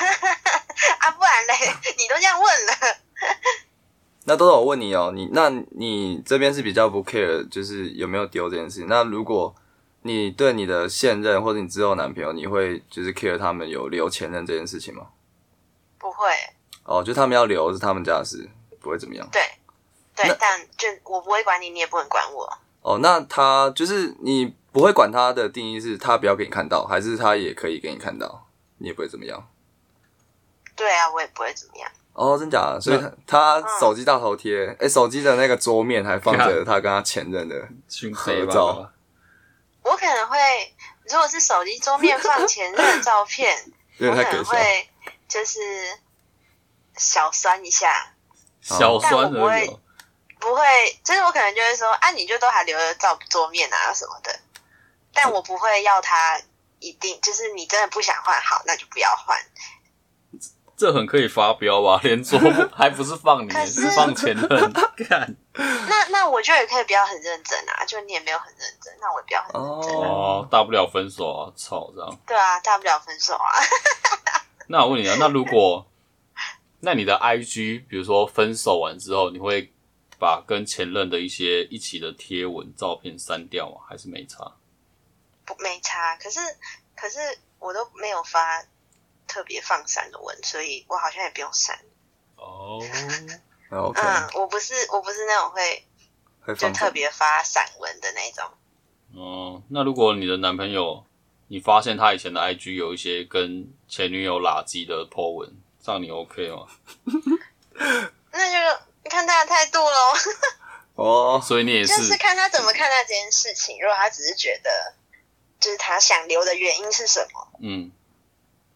[1.00, 2.72] 啊，不然嘞， 你都这样问了，
[4.24, 8.88] 那豆豆，我问你哦，你那你这边是比较不 care，就是有没有丢这件事情。
[8.88, 9.54] 那如果
[10.02, 15.06] 你对你的现任或者你之后男朋友，你会就是 care 他们有留前任这件事情吗？
[15.98, 16.28] 不会，
[16.84, 18.48] 哦，就他们要留是他们家的事，
[18.80, 19.28] 不会怎么样。
[19.32, 19.42] 对
[20.14, 22.58] 对，但就我不会管你，你也不能管我。
[22.82, 28.46] 哦，那他就是你不会管他的定义是他不要给你看到，还是他也可以给你看到，
[28.78, 29.48] 你也不会怎么样？
[30.78, 31.90] 对啊，我也不会怎么样。
[32.12, 32.80] 哦，真假的？
[32.80, 38.90] 所以他他手机大头贴，哎、手机的那个桌面还放着他跟他前任的，群合照
[39.82, 40.38] 我可能会，
[41.08, 44.22] 如果是手机桌面放前任的照片， 有我可。
[44.22, 44.88] 能会
[45.28, 45.58] 就是
[46.96, 48.12] 小酸一下，
[48.60, 49.80] 小酸但我不会而已哦。
[50.40, 50.62] 不会，
[51.04, 54.38] 就是我可能就会说，啊，你就都还留着照桌面啊什么的，
[55.12, 56.40] 但我不会要他
[56.78, 59.38] 一定，就是你真的不想换，好，那就不要换。
[60.78, 61.98] 这很可以发飙吧？
[62.04, 64.72] 连桌布 还不是放你，可是是放前任。
[65.08, 70.08] 看那那我就也可以不要很认真啊，就你也没有很认真，那我也不要很认真啊。
[70.08, 71.52] 哦，大不了分手啊！
[71.56, 72.18] 操，这样。
[72.24, 73.50] 对啊，大不了分手啊。
[74.68, 75.84] 那我问你啊，那如果
[76.80, 79.72] 那你的 IG，比如说分手完之后，你会
[80.16, 83.80] 把跟前任的一些一起的贴文、照片删掉吗？
[83.88, 84.52] 还是没差？
[85.44, 86.38] 不没差，可是
[86.94, 87.18] 可是
[87.58, 88.62] 我都没有发
[89.28, 91.78] 特别放闪的文，所以我好像也不用删。
[92.36, 92.80] 哦，
[93.70, 95.84] OK，嗯，我不是我不是那种会
[96.54, 98.50] 就特别发散文的那种。
[99.14, 101.04] 哦，那如果你的男朋友，
[101.48, 105.50] 你发现他以前的 IG 有一些跟前女友拉鸡的 po 文，
[105.82, 106.66] 这样你 OK 吗？
[108.32, 110.12] 那就看他的态度喽，
[111.38, 113.78] 哦，所以你也就是是看他怎么看待这件事情。
[113.80, 114.70] 如果他只是觉得，
[115.58, 117.90] 就是他想留的原因是什么，嗯，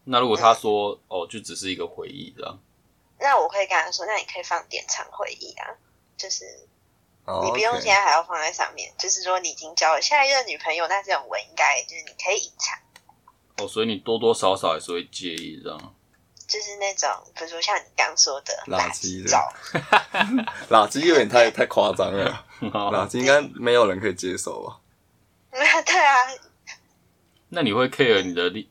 [0.05, 2.59] 那如果他说哦，就只是一个回忆这样，
[3.19, 5.67] 那我会跟他说，那你可以放典藏回忆啊，
[6.17, 6.45] 就是
[7.25, 8.93] 哦你不用现在还要放在上面。
[8.99, 12.77] 就是说你已经交了下一任女朋友，那这种文应该就是你可以隐藏，
[13.65, 15.95] 哦，所以你多多少少还是会介意这样。
[16.45, 19.51] 就是那种比如说像你刚说的垃垃圾照，
[20.69, 24.79] 垃圾有点太太夸张了， 垃圾应该没有人可以接受吧？
[25.51, 26.15] 对啊，
[27.49, 28.67] 那你会 care 你的另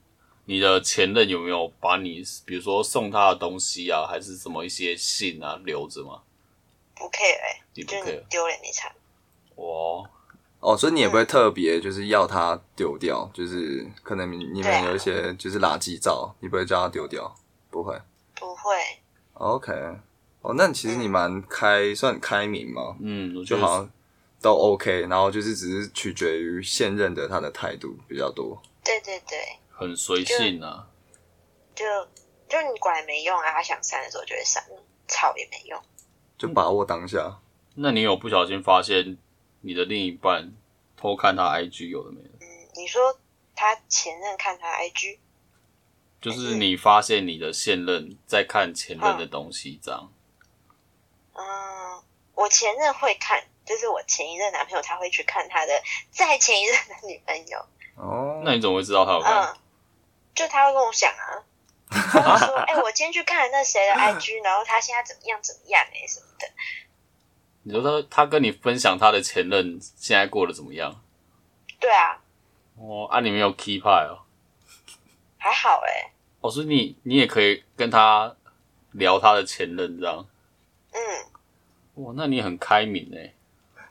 [0.52, 6.20] 你的前任有没有把你，比如说送他的东西啊，还是什么一些信啊留着吗？
[6.94, 8.22] 不 care 哎、你不就是你 care？
[8.28, 8.92] 丢了你惨。
[9.56, 10.06] 哦，
[10.60, 17.34] 哦，所以你也不会特别就是要他丢掉，就是可能你你们有一些就是垃圾照，你不会叫他丢掉，
[17.70, 17.98] 不会。
[18.34, 18.74] 不会
[19.32, 19.72] ，OK，
[20.42, 23.90] 哦，那其实你蛮开，算开明嘛，嗯，我觉得就好像
[24.42, 28.60] 都 OK，然后就是只是取决于现任的他的态度比较多。
[28.84, 29.38] 对对对，
[29.82, 30.88] 很随性啊。
[31.74, 31.84] 就
[32.48, 34.62] 就你管也没用啊，他想删的时候就会删，
[35.08, 35.80] 吵也没用。
[36.38, 37.38] 就把握当下。
[37.74, 39.16] 那你有不小心发现
[39.62, 40.52] 你的另一半
[40.96, 42.28] 偷看他 IG 有的没的？
[42.40, 43.18] 嗯，你说
[43.54, 45.18] 他前任看他 IG，
[46.20, 50.12] 就是你发现你的现任在看前任的东西，这样。
[51.32, 52.02] 嗯，
[52.34, 55.72] 我前任会看，就是我前一任男朋友他会去看他的
[56.10, 57.58] 再前一任的女朋友，
[57.96, 59.44] 哦，那你怎么会知道他有看？
[59.44, 59.56] 嗯，
[60.34, 61.42] 就他会跟我讲啊。
[61.90, 66.48] 他会说：“哎、 我今天去看了那谁的 IG，然后他现在怎么样怎么样哎、什么的。
[67.64, 71.02] 你说他他跟你分享他的前任现在过得怎么样？”
[71.78, 72.18] 对啊，
[72.78, 74.24] 哦，啊，你没有 key 派哦。
[75.36, 78.34] 还好哎、哦，所以你你也可以跟他
[78.92, 80.26] 聊他的前任这样。
[80.92, 83.34] 嗯，哇，那你很开明哎。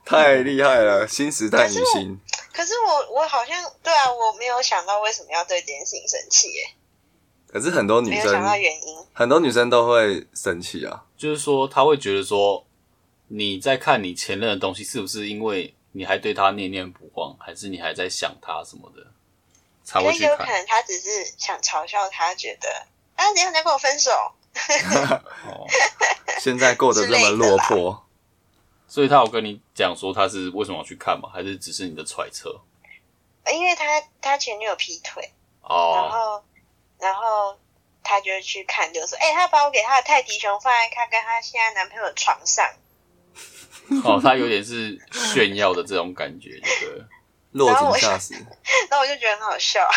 [0.04, 2.20] 太厉害了，新时代女性。
[2.54, 6.70] 可是我我好像对啊，我没有想到为什么要对这件事情生气耶，
[7.48, 8.98] 可是很多女没有想到生，原因。
[9.14, 11.06] 很多女生都会生气啊。
[11.18, 12.66] 就是说她会觉得说
[13.28, 19.06] 你在看你前任的东西，是不是因为你还对他念念不忘，还是你还在想他什么的，
[19.84, 20.54] 才会去有可看？
[20.54, 22.70] 能他只是想嘲笑他，觉得
[23.16, 24.12] 啊，你要你要跟我分手，
[25.48, 25.68] 哦，
[26.40, 28.06] 现在过得这么落魄，
[28.92, 31.30] 所以他有跟你讲说他是为什么要去看吗？
[31.34, 32.60] 还是只是你的揣测？
[33.54, 33.86] 因为他
[34.20, 36.44] 他前女友劈腿，哦然哦，后
[37.00, 37.58] 然后
[38.04, 42.70] 他就去看，就说，哎、他把我给他的泰迪熊放在他跟他现在男朋友的床上，
[44.04, 45.00] 哦，他有点是
[45.32, 47.02] 炫耀的这种感觉，对？
[47.52, 48.34] 落井下石。
[48.92, 49.88] 然后我就觉得很好笑，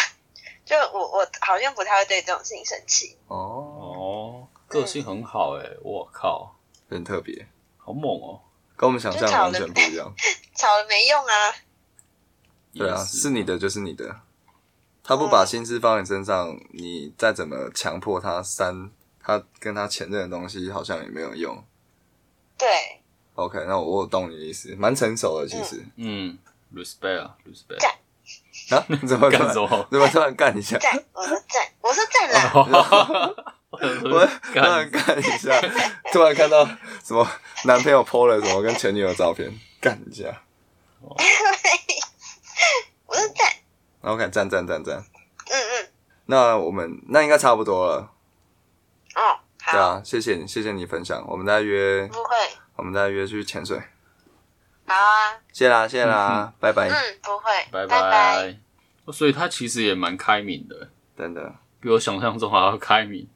[0.65, 6.55] 就我我好像不太会对这种事情生气，哦，哦，个性很好哎，我靠，
[6.89, 8.41] 很特别，好猛哦！
[8.77, 10.13] 跟我们想象完全不一样。
[10.57, 11.35] 吵了没用啊，
[12.75, 14.21] 对啊，是你的就是你的，
[15.03, 18.91] 他不把心思放在你身上，你再怎么强迫他删
[19.23, 21.63] 他跟他前任的东西，好像也没有用。
[22.57, 22.69] 对
[23.35, 25.85] ，OK，那我我懂你的意思，蛮成熟的其实。
[25.97, 26.39] 嗯
[26.75, 27.81] ，respect 啊，respect。
[27.81, 27.91] 干
[28.79, 29.89] 啊，你 怎么干什么？
[29.91, 30.79] 怎么突然干一下？
[30.79, 32.53] 赞，我说赞，我说赞啦，
[33.71, 35.61] 我突然干干一下，
[36.13, 36.65] 突然看到
[37.03, 37.29] 什么
[37.65, 40.43] 男朋友 PO 了什么跟前女友照片，干一下。
[43.07, 43.53] 我说赞
[44.03, 44.97] ，OK，赞赞赞赞。
[44.97, 45.89] 嗯嗯，
[46.27, 48.11] 那我们那应该差不多了，
[49.15, 49.21] 哦，
[49.63, 52.37] 好，对啊，谢谢你，谢谢你分享，我们再约，不会，
[52.77, 53.79] 我们再约去潜水，
[54.87, 58.11] 好啊，谢啦，谢啦，拜拜，嗯，不会，拜拜拜。
[58.11, 58.59] 拜。
[59.13, 61.55] 所以他其实也蛮开明的，真的。
[61.81, 63.29] 比我想象中还要开明。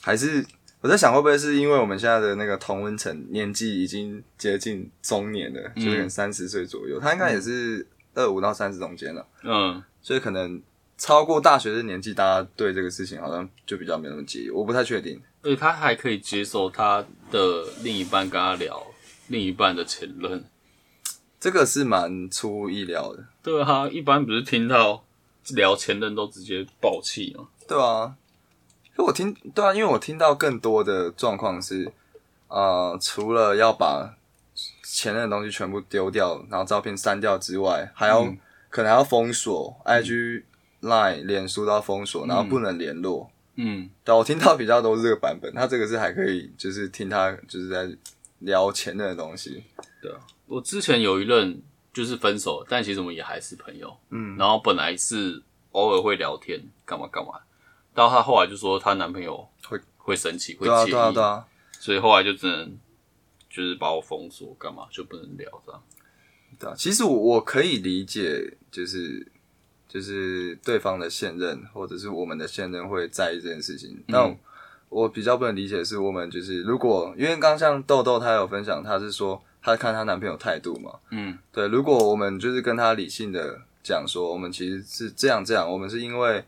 [0.00, 0.46] 还是
[0.82, 10.60] 我在想，会不会是因为我们现在的那个同温层年纪已经接近中年了，嗯就是可能三十岁左右，他应该也是二五到三十中间了，嗯，所以可能
[10.98, 15.22] 超过大学的年纪，大家对这个事情好像就比较没那么介意，我不太确定。
[15.42, 18.84] 而且他还可以接受他的另一半跟他聊
[19.28, 20.44] 另一半的前任。
[21.38, 25.04] 这个是蛮出乎意料的，对啊，一般不是听到
[25.54, 27.46] 聊前任都直接爆气吗？
[27.68, 28.16] 对啊。
[28.94, 31.90] 可我听对啊，因为我听到更多的状况是，
[32.48, 34.16] 呃，除了要把
[34.84, 38.38] 前任的东西全部丢掉，然后照片删掉之外，还要、嗯
[38.72, 40.44] 可能还要封锁 IG、
[40.80, 43.30] Line、脸书都要封锁，然后不能联络。
[43.56, 47.86] 嗯，对，我听到比较多是这个版本，他这个是还可以，就是听他就是在
[48.38, 49.62] 聊前任的东西。
[50.00, 51.60] 对啊，我之前有一任
[51.92, 53.94] 就是分手，但其实我们也还是朋友。
[54.08, 57.32] 嗯，然后本来是偶尔会聊天，干嘛干嘛，
[57.94, 61.44] 到她后来就说她男朋友会会生气，会对啊，介意，对啊，对啊，
[61.78, 62.78] 所以后来就只能
[63.50, 65.82] 就是把我封锁，干嘛就不能聊这样。
[66.58, 66.74] 对啊。
[66.76, 69.26] 其实我我可以理解，就是
[69.88, 74.38] 就是对方的现任或者是我们的现任会在意这件事情，但
[74.88, 86.44] 我比较不能理解的是，我们就是如果因为刚像豆豆她有分享，她是说她看她男朋友态度嘛，嗯对，如果我们就是跟她理性的讲说，我们其实是这样这样，我们是因为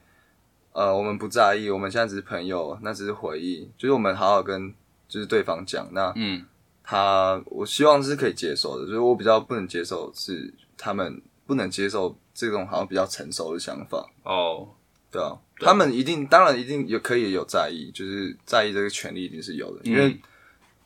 [0.75, 4.75] 呃我们不在意，我们现在只是朋友，那只是回忆，就是我们好好跟
[5.09, 6.45] 就是对方讲，那嗯。
[6.87, 14.69] 他我希望是可以接受的，就是我比较不能接受是他们不能接受这种好像比较成熟的想法，哦，
[15.11, 20.19] 对啊，他们一定当然一定有可以有在意，就是在意这个权利一定是有的，因为、嗯。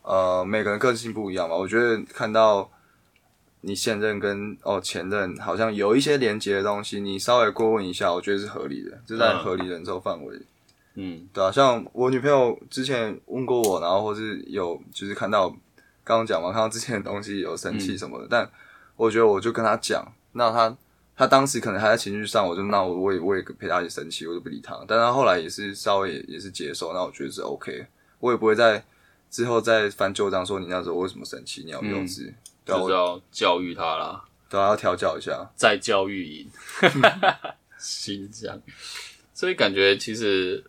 [0.03, 2.70] 呃每个人个性不一样嘛，我觉得看到
[3.61, 9.38] 你现任跟哦前任好像有一些连接的东西，你稍微过问一下，我觉得是合理的，就在嗯。
[9.44, 10.40] 合理忍受范围。
[10.94, 11.27] 嗯。
[11.33, 15.49] 对啊，像我女朋友之前问过我，然后或是有就是看到
[16.05, 18.49] 刚刚讲嘛，看到之前的东西有生气什么的，但
[18.97, 20.77] 我觉得我就跟她讲，那她
[21.16, 27.87] 她当时可能还在情绪上，我就那我我也我也陪她一起生气，我就不理她，但她后来也是稍微也也是接受，那我觉得是 OK，
[28.21, 28.85] 我也不会在
[29.31, 32.35] 之后再翻旧账说你那时候为什么生气，你要幼稚，对啊，
[32.76, 36.50] 就是要教育他啦，对啊要调教一下，再教育营，
[37.78, 38.61] 新疆。
[39.33, 40.62] 所以感觉其实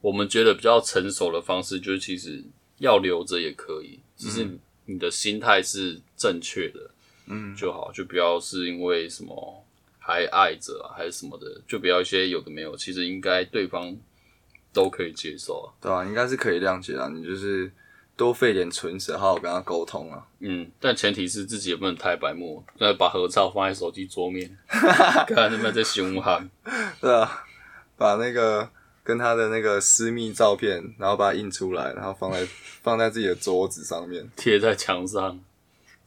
[0.00, 2.42] 我们觉得比较成熟的方式，就是其实
[2.78, 4.46] 要留着也可以，只是
[4.84, 6.90] 你的心态是正确的，
[7.26, 9.64] 嗯，就好，就不要是因为什么
[9.98, 13.96] 还爱着啊，还是什么的，就不要一些有的没有，其实应该对方
[14.72, 15.66] 都可以接受啊。
[15.80, 17.70] 对啊，应该是可以谅解啊，你就是
[18.16, 20.26] 多费点唇舌，好好跟他沟通啊。
[20.40, 26.48] 嗯，但前提是自己也不能太白目，那把合照放在手机桌面， 看他们在凶悍。
[27.00, 27.44] 对啊，
[27.96, 28.68] 把那个
[29.04, 32.46] 跟他的那个私密照片，然后把它印出来，然后放在
[32.82, 35.38] 放在自己的桌子上面，贴在墙上。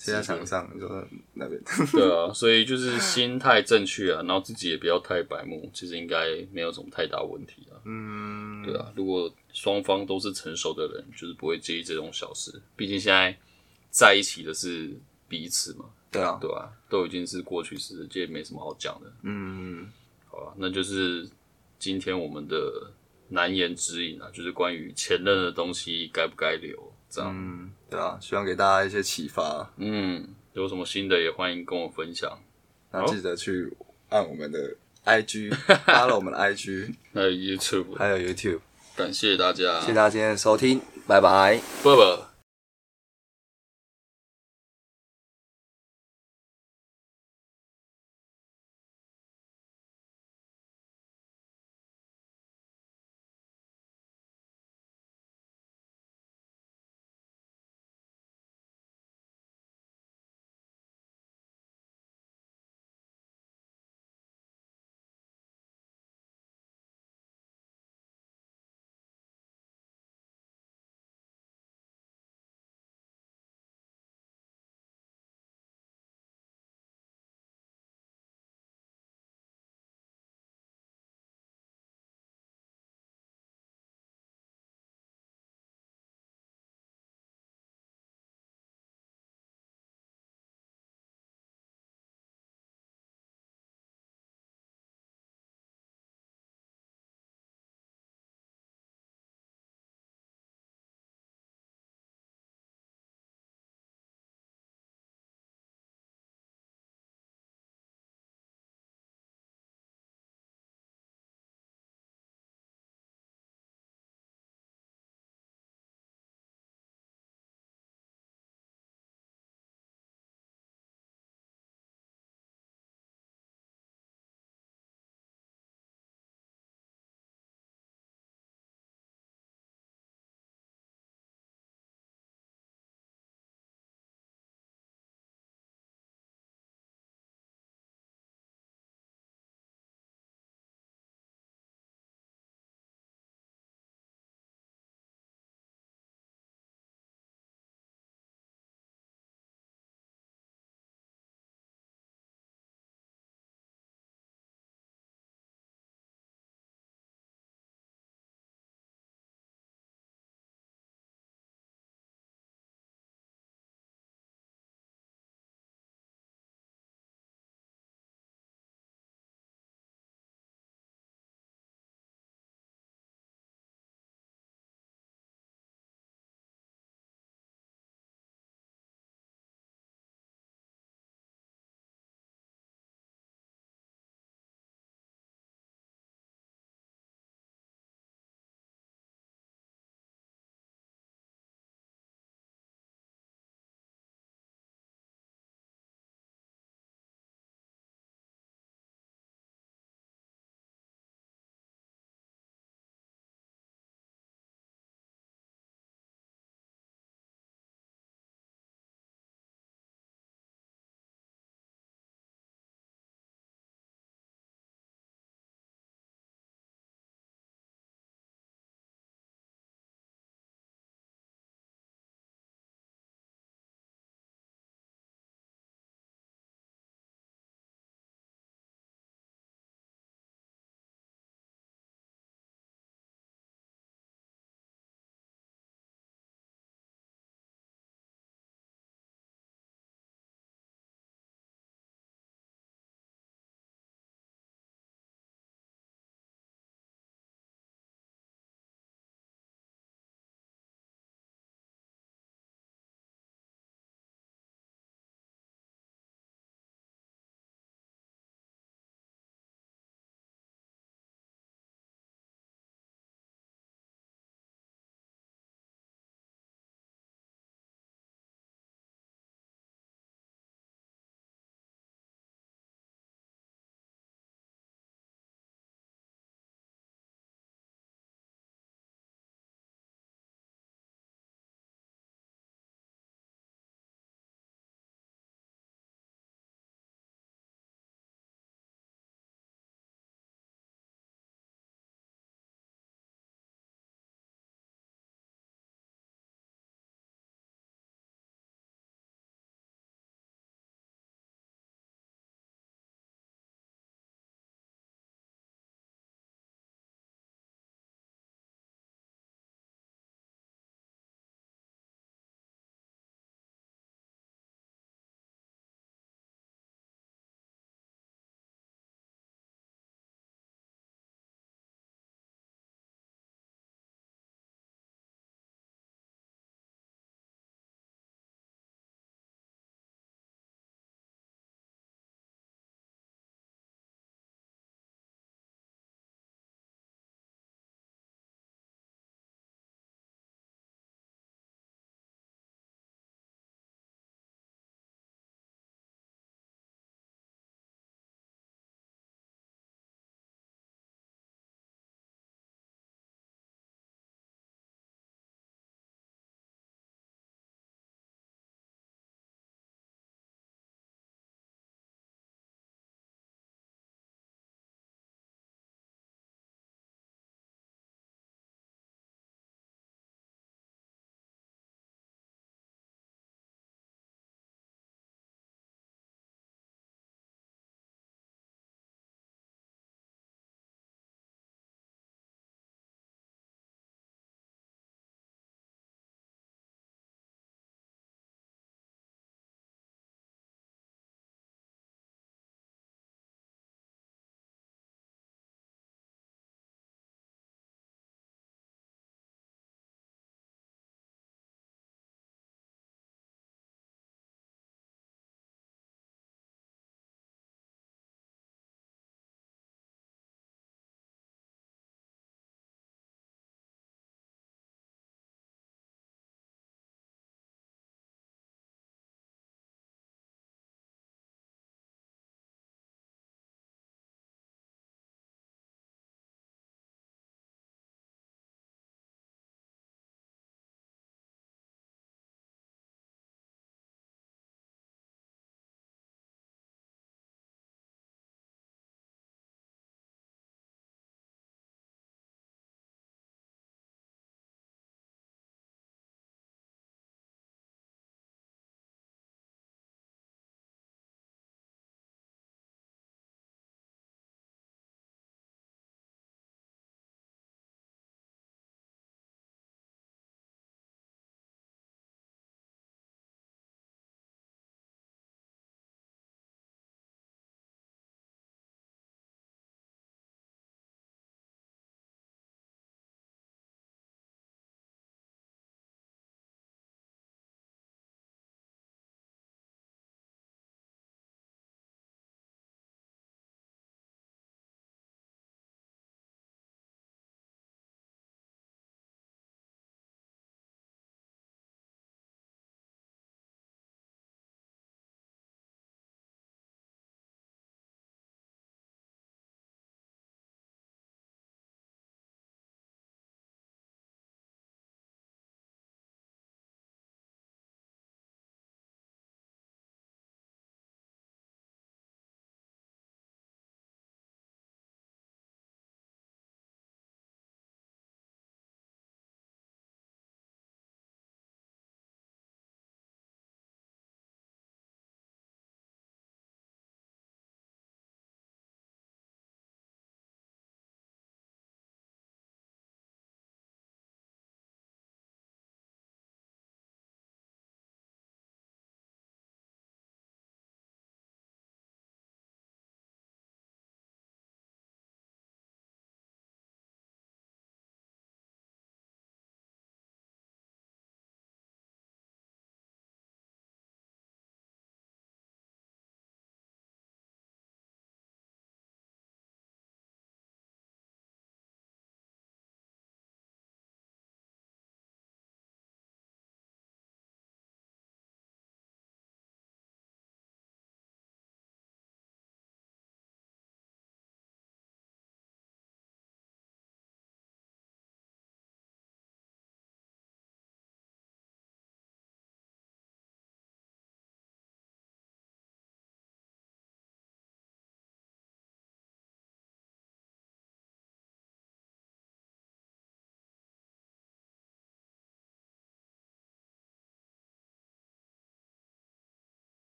[0.00, 1.60] 贴在墙上，就是那边。
[1.90, 6.16] 对啊，所以就是心态正确啊，然后自己也不要太白目，其实应该
[6.52, 7.74] 没有什么太大问题啊。
[7.84, 12.62] 嗯，对啊，如果双方都是成熟的人，就是不会介意这种小事。
[12.76, 13.36] 毕竟现在
[13.90, 19.12] 在一起的是彼此嘛，对啊，对啊、都已经是过去式，这也没什么好讲的。
[19.22, 19.90] 嗯，
[20.28, 21.28] 好吧，那就是
[21.76, 22.92] 今天我们的
[23.30, 27.34] 难言之隐啊，就是关于前任的东西该不该留，这样。
[27.34, 29.68] 嗯，对啊，希望给大家一些启发。
[29.78, 32.38] 嗯，有什么新的也欢迎跟我分享。
[32.92, 33.76] 那记得去
[34.10, 35.52] 按我们的 IG，
[35.84, 38.60] 发了我们的 IG，还有 YouTube，还有 YouTube。
[38.98, 41.60] 感谢大家，谢谢大家今天的收听，拜拜。
[41.84, 42.27] 拜拜。